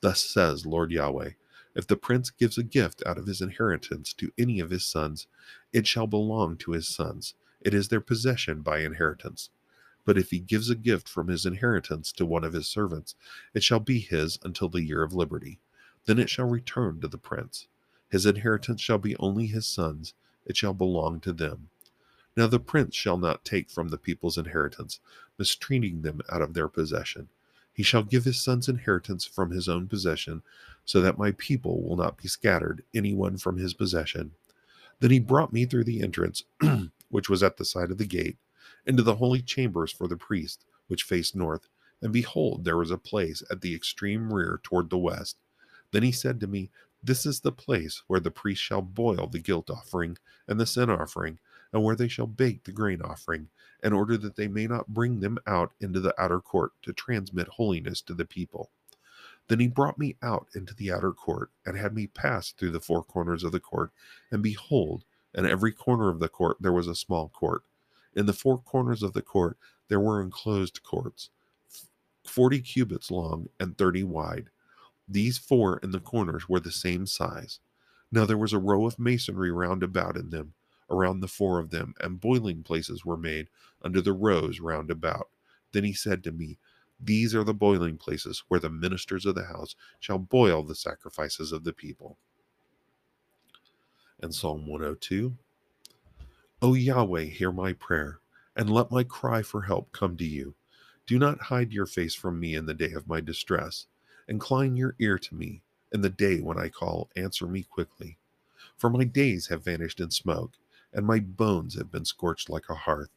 [0.00, 1.30] Thus says Lord Yahweh
[1.74, 5.26] If the prince gives a gift out of his inheritance to any of his sons,
[5.72, 7.34] it shall belong to his sons.
[7.60, 9.50] It is their possession by inheritance.
[10.04, 13.14] But if he gives a gift from his inheritance to one of his servants,
[13.52, 15.60] it shall be his until the year of liberty.
[16.06, 17.66] Then it shall return to the prince.
[18.08, 20.14] His inheritance shall be only his sons,
[20.46, 21.68] it shall belong to them.
[22.36, 25.00] Now the prince shall not take from the people's inheritance,
[25.38, 27.28] mistreating them out of their possession.
[27.72, 30.42] He shall give his son's inheritance from his own possession,
[30.84, 34.32] so that my people will not be scattered, any one from his possession.
[35.00, 36.44] Then he brought me through the entrance,
[37.08, 38.36] which was at the side of the gate,
[38.86, 41.68] into the holy chambers for the priest, which faced north.
[42.00, 45.36] And behold, there was a place at the extreme rear toward the west.
[45.90, 46.70] Then he said to me,
[47.02, 50.90] This is the place where the priest shall boil the guilt offering and the sin
[50.90, 51.38] offering,
[51.72, 53.48] and where they shall bake the grain offering,
[53.82, 57.48] in order that they may not bring them out into the outer court to transmit
[57.48, 58.70] holiness to the people.
[59.46, 62.80] Then he brought me out into the outer court, and had me pass through the
[62.80, 63.92] four corners of the court.
[64.30, 67.62] And behold, in every corner of the court there was a small court.
[68.14, 69.56] In the four corners of the court
[69.88, 71.30] there were enclosed courts,
[72.24, 74.50] forty cubits long and thirty wide.
[75.08, 77.60] These four in the corners were the same size.
[78.12, 80.54] Now there was a row of masonry round about in them,
[80.90, 83.48] around the four of them, and boiling places were made
[83.82, 85.28] under the rows round about.
[85.72, 86.58] Then he said to me,
[87.00, 91.52] These are the boiling places where the ministers of the house shall boil the sacrifices
[91.52, 92.18] of the people.
[94.20, 95.36] And Psalm 102
[96.60, 98.20] O Yahweh, hear my prayer,
[98.56, 100.56] and let my cry for help come to you.
[101.06, 103.86] Do not hide your face from me in the day of my distress.
[104.28, 105.62] Incline your ear to me.
[105.90, 108.18] In the day when I call, answer me quickly.
[108.76, 110.52] For my days have vanished in smoke,
[110.92, 113.08] and my bones have been scorched like a hearth.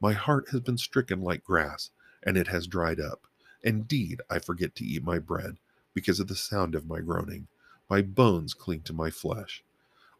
[0.00, 1.90] My heart has been stricken like grass,
[2.22, 3.26] and it has dried up.
[3.62, 5.58] Indeed, I forget to eat my bread,
[5.92, 7.48] because of the sound of my groaning.
[7.90, 9.62] My bones cling to my flesh.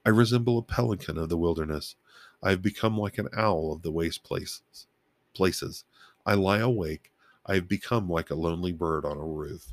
[0.04, 1.96] I resemble a pelican of the wilderness.
[2.42, 4.86] I have become like an owl of the waste places.
[5.32, 5.84] Places.
[6.26, 7.10] I lie awake.
[7.46, 9.72] I have become like a lonely bird on a roof.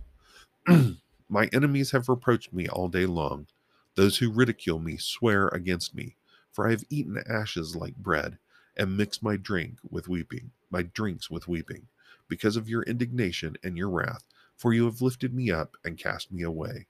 [1.30, 3.48] my enemies have reproached me all day long.
[3.96, 6.18] Those who ridicule me swear against me
[6.54, 8.38] for I have eaten ashes like bread,
[8.78, 11.88] and mixed my drink with weeping, my drinks with weeping,
[12.28, 14.24] because of your indignation and your wrath,
[14.56, 16.88] for you have lifted me up and cast me away.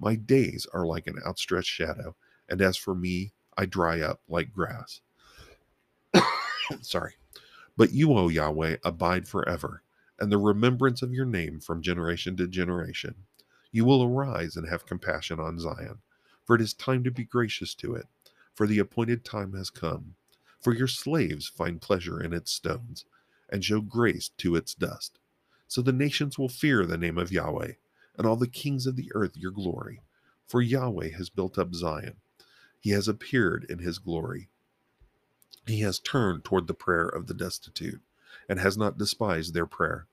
[0.00, 2.16] My days are like an outstretched shadow,
[2.48, 5.00] and as for me, I dry up like grass.
[6.80, 7.14] Sorry.
[7.76, 9.82] But you, O Yahweh, abide forever,
[10.18, 13.14] and the remembrance of your name from generation to generation.
[13.72, 15.98] You will arise and have compassion on Zion,
[16.44, 18.06] for it is time to be gracious to it
[18.54, 20.14] for the appointed time has come.
[20.60, 23.04] For your slaves find pleasure in its stones,
[23.50, 25.18] and show grace to its dust.
[25.66, 27.72] So the nations will fear the name of Yahweh,
[28.16, 30.00] and all the kings of the earth your glory.
[30.46, 32.16] For Yahweh has built up Zion,
[32.80, 34.48] he has appeared in his glory.
[35.66, 38.02] He has turned toward the prayer of the destitute,
[38.48, 40.06] and has not despised their prayer.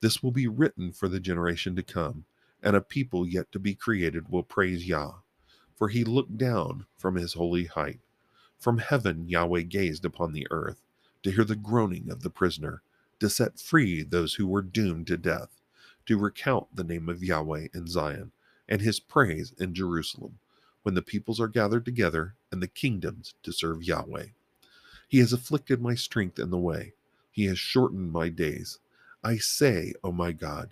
[0.00, 2.24] This will be written for the generation to come,
[2.62, 5.12] and a people yet to be created will praise Yah
[5.82, 7.98] for he looked down from his holy height.
[8.56, 10.80] From heaven Yahweh gazed upon the earth
[11.24, 12.82] to hear the groaning of the prisoner,
[13.18, 15.60] to set free those who were doomed to death,
[16.06, 18.30] to recount the name of Yahweh in Zion
[18.68, 20.38] and his praise in Jerusalem,
[20.84, 24.26] when the peoples are gathered together and the kingdoms to serve Yahweh.
[25.08, 26.92] He has afflicted my strength in the way,
[27.32, 28.78] he has shortened my days.
[29.24, 30.70] I say, O my God,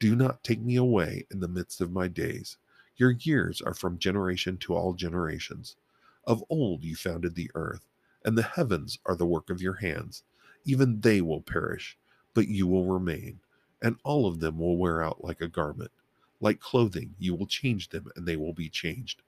[0.00, 2.56] do not take me away in the midst of my days.
[2.96, 5.76] Your years are from generation to all generations.
[6.24, 7.86] Of old you founded the earth,
[8.24, 10.24] and the heavens are the work of your hands.
[10.64, 11.98] Even they will perish,
[12.34, 13.40] but you will remain,
[13.82, 15.92] and all of them will wear out like a garment.
[16.40, 19.22] Like clothing, you will change them, and they will be changed.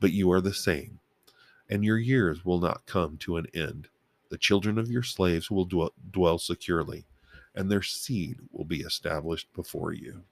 [0.00, 1.00] But you are the same,
[1.70, 3.88] and your years will not come to an end.
[4.34, 7.04] The children of your slaves will dwell securely,
[7.54, 10.24] and their seed will be established before you.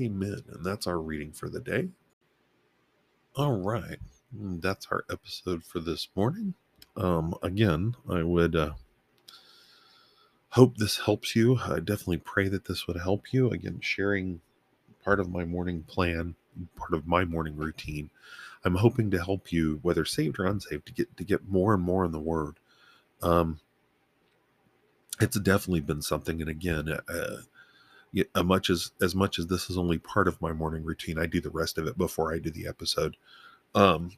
[0.00, 0.40] Amen.
[0.48, 1.90] And that's our reading for the day.
[3.34, 3.98] All right.
[4.34, 6.54] Mm, that's our episode for this morning.
[6.96, 8.72] Um, again, I would uh,
[10.52, 11.58] hope this helps you.
[11.58, 13.50] I definitely pray that this would help you.
[13.50, 14.40] Again, sharing
[15.04, 16.36] part of my morning plan,
[16.74, 18.08] part of my morning routine.
[18.64, 21.82] I'm hoping to help you, whether saved or unsaved, to get to get more and
[21.82, 22.56] more in the Word.
[23.22, 23.60] Um,
[25.20, 27.36] it's definitely been something, and again, uh,
[28.34, 31.26] as much as as much as this is only part of my morning routine, I
[31.26, 33.16] do the rest of it before I do the episode.
[33.74, 34.12] Um,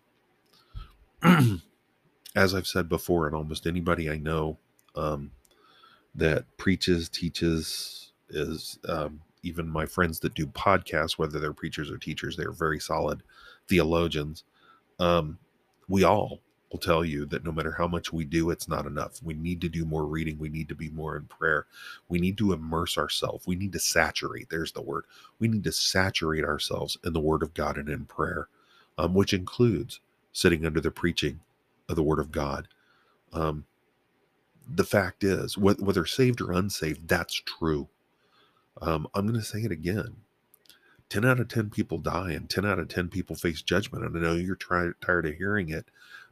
[2.37, 4.59] as I've said before, and almost anybody I know
[4.95, 5.33] um,
[6.15, 11.99] that preaches, teaches, is um, even my friends that do podcasts, whether they're preachers or
[11.99, 13.23] teachers, they're very solid
[13.69, 14.45] theologians.
[14.99, 15.39] Um,
[15.89, 19.23] we all will tell you that no matter how much we do, it's not enough.
[19.23, 20.39] We need to do more reading.
[20.39, 21.67] We need to be more in prayer.
[22.09, 23.47] We need to immerse ourselves.
[23.47, 24.51] We need to saturate.
[24.51, 25.05] There's the word.
[25.41, 28.49] We need to saturate ourselves in the Word of God and in prayer,
[28.99, 30.01] um, which includes
[30.33, 31.41] sitting under the preaching
[31.89, 32.69] of the Word of God.
[33.33, 33.67] Um,
[34.69, 37.89] the fact is, whether saved or unsaved, that's true.
[38.83, 40.17] Um, I'm going to say it again.
[41.11, 44.05] 10 out of 10 people die and 10 out of 10 people face judgment.
[44.05, 45.87] And I know you're try- tired of hearing it,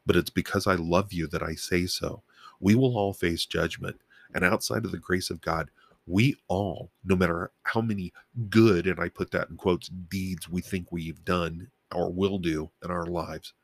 [0.06, 2.22] but it's because I love you that I say so.
[2.60, 4.00] We will all face judgment.
[4.34, 5.70] And outside of the grace of God,
[6.06, 8.12] we all, no matter how many
[8.48, 12.70] good, and I put that in quotes, deeds we think we've done or will do
[12.84, 13.54] in our lives,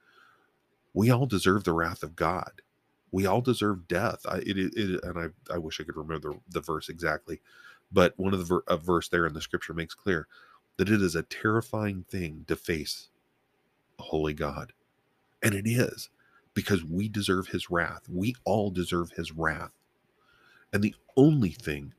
[0.95, 2.63] we all deserve the wrath of God.
[3.13, 4.27] We all deserve death.
[4.29, 7.41] I, it, it, and I, I wish I could remember the, the verse exactly,
[7.93, 10.27] but one of the ver- a verse there in the scripture makes clear
[10.79, 13.11] that it is a terrifying thing to face
[13.99, 14.73] a holy God.
[15.43, 16.11] And it is
[16.55, 18.03] because we deserve his wrath.
[18.09, 19.71] We all deserve his wrath.
[20.73, 21.95] And the only thing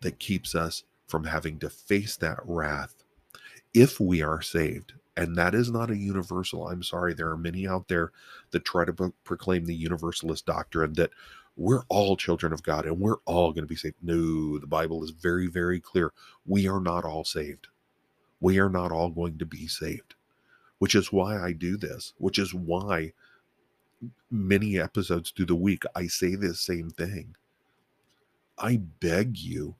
[0.00, 2.94] that keeps us from having to face that wrath,
[3.74, 6.68] if we are saved, and that is not a universal.
[6.68, 8.12] I'm sorry, there are many out there
[8.52, 11.10] that try to proclaim the universalist doctrine that
[11.56, 13.96] we're all children of God and we're all going to be saved.
[14.00, 16.12] No, the Bible is very, very clear.
[16.46, 17.66] We are not all saved.
[18.40, 20.14] We are not all going to be saved,
[20.78, 23.12] which is why I do this, which is why
[24.30, 27.34] many episodes through the week I say this same thing.
[28.58, 29.76] I beg you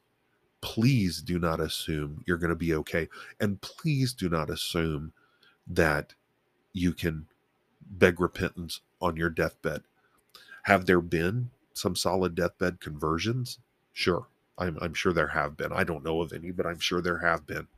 [0.61, 3.09] please do not assume you're going to be okay.
[3.41, 5.13] And please do not assume
[5.67, 6.15] that
[6.73, 7.27] you can
[7.91, 9.83] beg repentance on your deathbed.
[10.63, 13.59] Have there been some solid deathbed conversions?
[13.93, 14.27] Sure.
[14.59, 15.73] I'm, I'm sure there have been.
[15.73, 17.69] I don't know of any, but I'm sure there have been.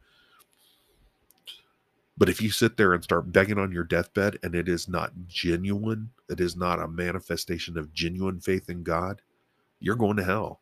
[2.17, 5.13] But if you sit there and start begging on your deathbed and it is not
[5.27, 9.23] genuine, it is not a manifestation of genuine faith in God,
[9.81, 10.61] you're going to hell,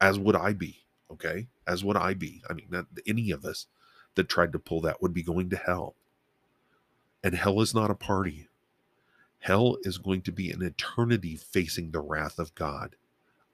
[0.00, 0.84] as would I be.
[1.10, 1.48] Okay.
[1.66, 2.42] As would I be.
[2.48, 3.66] I mean, not any of us
[4.14, 5.96] that tried to pull that would be going to hell.
[7.24, 8.48] And hell is not a party.
[9.40, 12.96] Hell is going to be an eternity facing the wrath of God.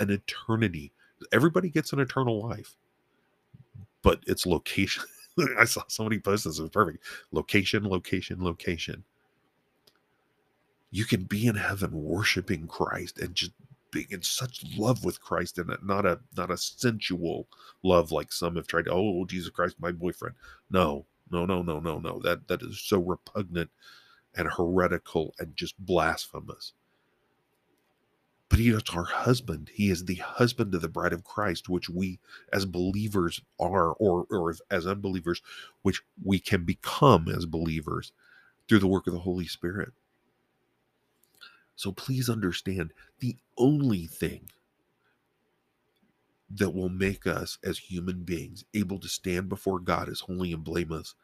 [0.00, 0.92] An eternity.
[1.32, 2.76] Everybody gets an eternal life,
[4.02, 5.04] but it's location.
[5.58, 6.58] I saw somebody post this.
[6.58, 7.04] It was perfect.
[7.32, 9.04] Location, location, location.
[10.94, 13.50] You can be in heaven worshiping Christ and just
[13.90, 17.48] being in such love with Christ and not a not a sensual
[17.82, 20.36] love like some have tried to, oh Jesus Christ, my boyfriend.
[20.70, 22.20] No, no, no, no, no, no.
[22.22, 23.70] That that is so repugnant
[24.36, 26.74] and heretical and just blasphemous.
[28.48, 29.72] But he is our husband.
[29.74, 32.20] He is the husband of the bride of Christ, which we
[32.52, 35.42] as believers are, or, or as unbelievers,
[35.82, 38.12] which we can become as believers
[38.68, 39.92] through the work of the Holy Spirit.
[41.76, 44.48] So please understand the only thing
[46.50, 50.62] that will make us as human beings able to stand before God as holy and
[50.62, 51.14] blameless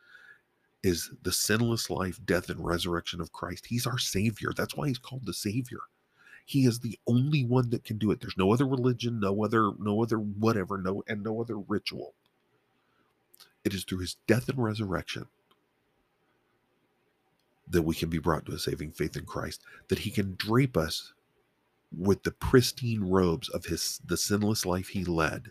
[0.82, 3.66] is the sinless life, death, and resurrection of Christ.
[3.66, 4.52] He's our Savior.
[4.56, 5.80] That's why he's called the Savior.
[6.46, 8.20] He is the only one that can do it.
[8.20, 12.14] There's no other religion, no other, no other whatever, no, and no other ritual.
[13.64, 15.26] It is through his death and resurrection
[17.70, 20.76] that we can be brought to a saving faith in Christ, that he can drape
[20.76, 21.12] us
[21.96, 25.50] with the pristine robes of his the sinless life he led.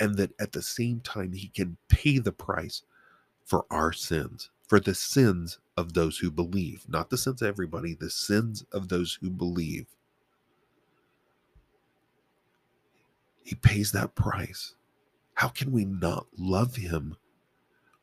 [0.00, 2.82] And that at the same time he can pay the price
[3.44, 7.94] for our sins, for the sins of those who believe, not the sins of everybody,
[7.94, 9.86] the sins of those who believe.
[13.44, 14.74] He pays that price.
[15.34, 17.16] How can we not love him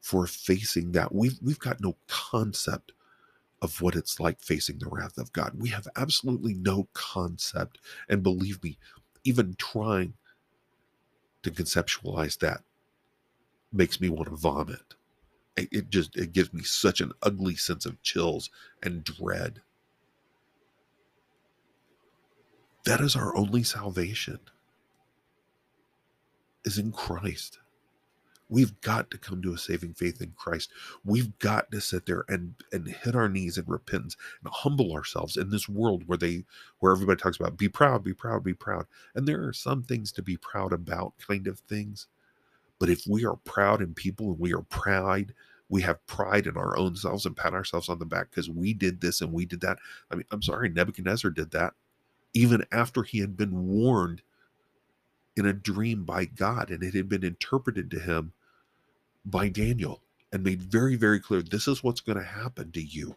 [0.02, 1.14] for facing that?
[1.14, 2.92] We've, we've got no concept
[3.62, 5.54] of what it's like facing the wrath of God.
[5.58, 7.78] We have absolutely no concept.
[8.10, 8.78] And believe me,
[9.24, 10.14] even trying
[11.44, 12.62] to conceptualize that
[13.72, 14.96] makes me want to vomit
[15.58, 18.50] it just it gives me such an ugly sense of chills
[18.84, 19.62] and dread
[22.86, 24.40] that is our only salvation
[26.66, 27.60] is in christ
[28.52, 30.72] We've got to come to a saving faith in Christ.
[31.04, 35.38] We've got to sit there and and hit our knees in repentance and humble ourselves
[35.38, 36.46] in this world where they
[36.80, 38.86] where everybody talks about be proud, be proud, be proud.
[39.16, 42.08] And there are some things to be proud about, kind of things.
[42.80, 45.34] But if we are proud in people and we are pride,
[45.70, 48.74] we have pride in our own selves and pat ourselves on the back because we
[48.74, 49.80] did this and we did that.
[50.12, 51.74] I mean, I'm sorry, Nebuchadnezzar did that
[52.34, 54.22] even after he had been warned
[55.36, 58.34] in a dream by God and it had been interpreted to him
[59.26, 60.02] by Daniel
[60.32, 63.16] and made very, very clear this is what's going to happen to you.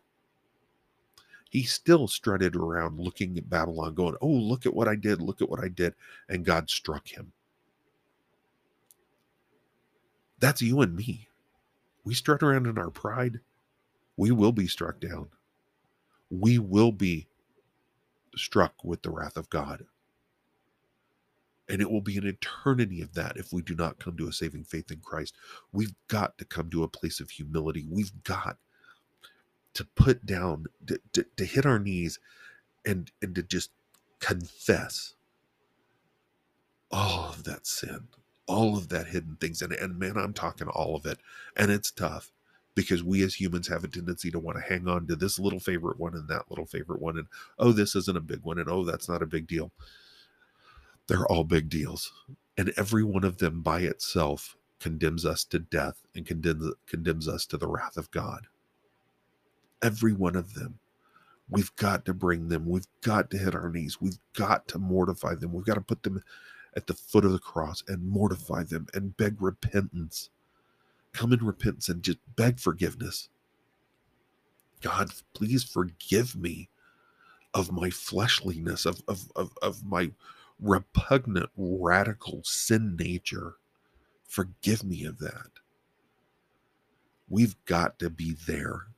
[1.51, 5.41] He still strutted around looking at Babylon, going, Oh, look at what I did, look
[5.41, 5.95] at what I did.
[6.29, 7.33] And God struck him.
[10.41, 11.29] That's you and me.
[12.05, 13.41] We strut around in our pride,
[14.17, 15.29] we will be struck down.
[16.31, 17.29] We will be
[18.37, 19.87] struck with the wrath of God.
[21.69, 24.33] And it will be an eternity of that if we do not come to a
[24.33, 25.35] saving faith in Christ.
[25.73, 27.87] We've got to come to a place of humility.
[27.91, 28.59] We've got
[29.75, 32.19] to put down, to, to, to hit our knees
[32.85, 33.71] and, and to just
[34.21, 35.15] confess
[36.91, 38.09] all of that sin,
[38.47, 39.63] all of that hidden things.
[39.63, 41.19] And, and man, I'm talking all of it.
[41.57, 42.31] And it's tough
[42.75, 45.61] because we as humans have a tendency to want to hang on to this little
[45.61, 47.19] favorite one and that little favorite one.
[47.19, 47.27] And
[47.59, 48.59] oh, this isn't a big one.
[48.59, 49.73] And oh, that's not a big deal.
[51.07, 52.13] They're all big deals.
[52.57, 57.47] And every one of them by itself condemns us to death and condemns, condemns us
[57.47, 58.47] to the wrath of God.
[59.83, 60.79] Every one of them.
[61.51, 62.67] We've got to bring them.
[62.67, 64.01] We've got to hit our knees.
[64.01, 65.53] We've got to mortify them.
[65.53, 66.23] We've got to put them
[66.77, 70.31] at the foot of the cross and mortify them and beg repentance.
[71.13, 73.29] Come in repentance and just beg forgiveness.
[74.81, 76.69] God, please forgive me
[77.53, 80.11] of my fleshliness, of, of, of, of my
[80.61, 83.55] repugnant, radical sin nature.
[84.27, 85.51] Forgive me of that.
[87.29, 88.89] We've got to be there.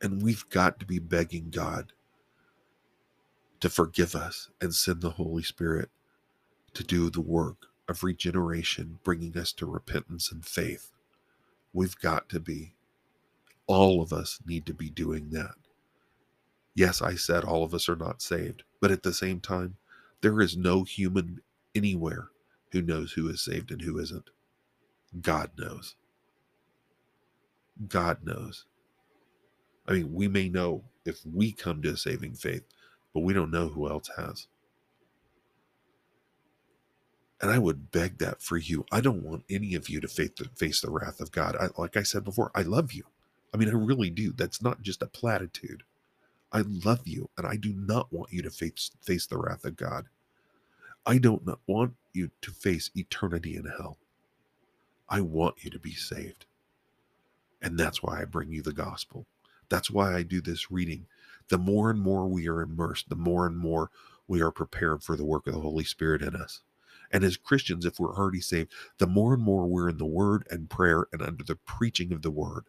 [0.00, 1.92] And we've got to be begging God
[3.60, 5.88] to forgive us and send the Holy Spirit
[6.74, 10.90] to do the work of regeneration, bringing us to repentance and faith.
[11.72, 12.74] We've got to be.
[13.66, 15.54] All of us need to be doing that.
[16.74, 19.76] Yes, I said all of us are not saved, but at the same time,
[20.24, 21.42] there is no human
[21.74, 22.30] anywhere
[22.72, 24.30] who knows who is saved and who isn't.
[25.20, 25.96] God knows.
[27.86, 28.64] God knows.
[29.86, 32.62] I mean, we may know if we come to a saving faith,
[33.12, 34.46] but we don't know who else has.
[37.42, 38.86] And I would beg that for you.
[38.90, 41.54] I don't want any of you to face the, wrath of God.
[41.60, 43.04] I, like I said before, I love you.
[43.52, 44.32] I mean, I really do.
[44.32, 45.82] That's not just a platitude.
[46.54, 49.76] I love you, and I do not want you to face, face the wrath of
[49.76, 50.06] God.
[51.04, 53.98] I don't want you to face eternity in hell.
[55.08, 56.46] I want you to be saved.
[57.60, 59.26] And that's why I bring you the gospel.
[59.68, 61.06] That's why I do this reading.
[61.48, 63.90] The more and more we are immersed, the more and more
[64.28, 66.62] we are prepared for the work of the Holy Spirit in us.
[67.10, 70.46] And as Christians, if we're already saved, the more and more we're in the Word
[70.50, 72.66] and prayer and under the preaching of the Word,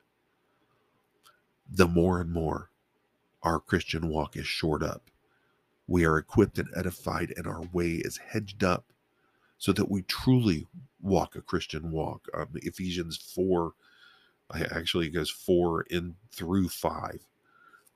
[1.70, 2.72] the more and more
[3.46, 5.12] our Christian walk is shored up.
[5.88, 8.86] We are equipped and edified, and our way is hedged up
[9.60, 10.68] so that we truly
[11.00, 12.28] walk a Christian walk.
[12.34, 13.74] Um, Ephesians 4,
[14.72, 17.20] actually, goes 4 in through 5,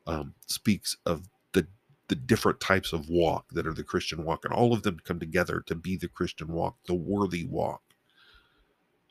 [0.05, 1.67] um, speaks of the,
[2.09, 5.19] the different types of walk that are the Christian walk, and all of them come
[5.19, 7.81] together to be the Christian walk, the worthy walk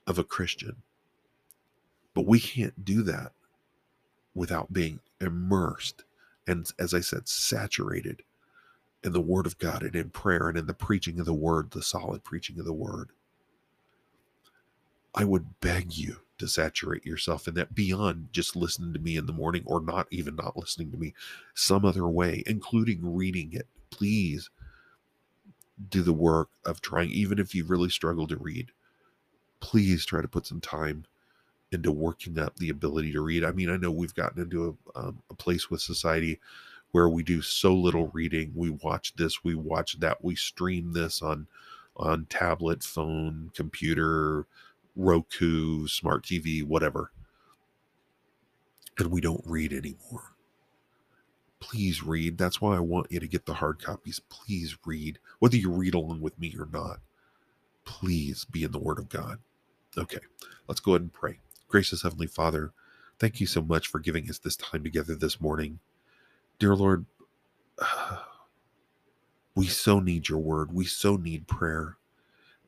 [0.06, 0.76] of a Christian.
[2.14, 3.32] But we can't do that
[4.34, 6.04] without being immersed
[6.48, 8.22] and as I said, saturated
[9.04, 11.70] in the Word of God and in prayer and in the preaching of the Word,
[11.70, 13.10] the solid preaching of the Word.
[15.14, 19.26] I would beg you to saturate yourself in that beyond just listening to me in
[19.26, 21.14] the morning or not even not listening to me
[21.54, 23.66] some other way, including reading it.
[23.90, 24.50] Please
[25.90, 28.70] do the work of trying, even if you really struggle to read,
[29.60, 31.04] please try to put some time
[31.72, 33.44] into working up the ability to read.
[33.44, 36.40] I mean, I know we've gotten into a, um, a place with society
[36.92, 38.52] where we do so little reading.
[38.54, 41.46] We watch this, we watch that, we stream this on
[41.96, 44.46] on tablet, phone, computer,
[44.94, 47.10] Roku, smart TV, whatever.
[48.98, 50.34] And we don't read anymore.
[51.60, 52.38] Please read.
[52.38, 54.20] That's why I want you to get the hard copies.
[54.28, 55.18] Please read.
[55.40, 57.00] Whether you read along with me or not,
[57.84, 59.38] please be in the Word of God.
[59.96, 60.20] Okay,
[60.68, 61.38] let's go ahead and pray.
[61.68, 62.72] Gracious Heavenly Father,
[63.18, 65.80] thank you so much for giving us this time together this morning.
[66.58, 67.04] Dear Lord,
[69.54, 70.72] we so need your word.
[70.72, 71.98] We so need prayer.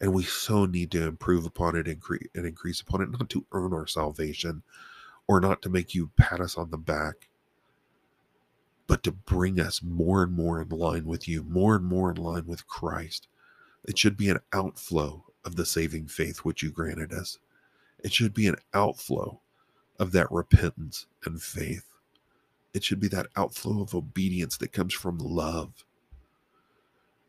[0.03, 3.73] And we so need to improve upon it and increase upon it, not to earn
[3.73, 4.63] our salvation
[5.27, 7.29] or not to make you pat us on the back,
[8.87, 12.17] but to bring us more and more in line with you, more and more in
[12.17, 13.29] line with Christ.
[13.85, 17.39] It should be an outflow of the saving faith which you granted us.
[18.03, 19.41] It should be an outflow
[19.99, 21.85] of that repentance and faith.
[22.73, 25.85] It should be that outflow of obedience that comes from love.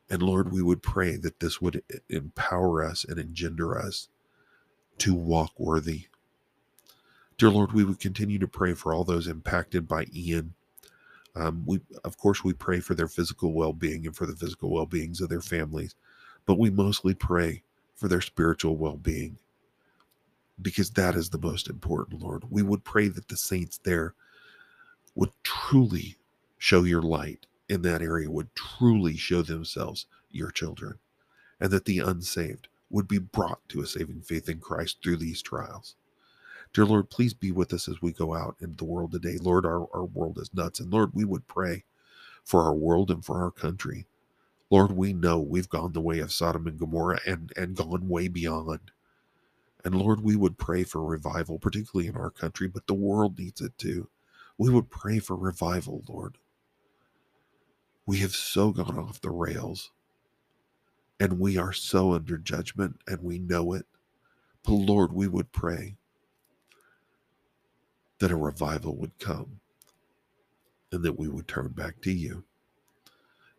[0.09, 4.09] And Lord, we would pray that this would empower us and engender us
[4.99, 6.07] to walk worthy.
[7.37, 10.53] Dear Lord, we would continue to pray for all those impacted by Ian.
[11.35, 15.21] Um, we, of course, we pray for their physical well-being and for the physical well-beings
[15.21, 15.95] of their families,
[16.45, 17.63] but we mostly pray
[17.95, 19.37] for their spiritual well-being
[20.61, 22.45] because that is the most important, Lord.
[22.49, 24.13] We would pray that the saints there
[25.15, 26.17] would truly
[26.57, 30.99] show your light in that area, would truly show themselves your children,
[31.59, 35.41] and that the unsaved would be brought to a saving faith in Christ through these
[35.41, 35.95] trials.
[36.73, 39.37] Dear Lord, please be with us as we go out into the world today.
[39.41, 40.79] Lord, our, our world is nuts.
[40.79, 41.83] And Lord, we would pray
[42.45, 44.07] for our world and for our country.
[44.69, 48.29] Lord, we know we've gone the way of Sodom and Gomorrah and, and gone way
[48.29, 48.91] beyond.
[49.83, 53.61] And Lord, we would pray for revival, particularly in our country, but the world needs
[53.61, 54.09] it too.
[54.57, 56.37] We would pray for revival, Lord.
[58.05, 59.91] We have so gone off the rails,
[61.19, 63.85] and we are so under judgment, and we know it.
[64.63, 65.95] But Lord, we would pray
[68.19, 69.59] that a revival would come
[70.91, 72.43] and that we would turn back to you.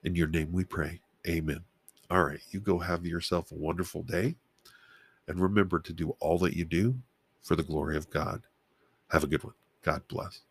[0.05, 1.01] In your name we pray.
[1.29, 1.65] Amen.
[2.11, 4.37] All right, you go have yourself a wonderful day.
[5.27, 7.01] And remember to do all that you do
[7.43, 8.43] for the glory of God.
[9.11, 9.55] Have a good one.
[9.83, 10.43] God bless.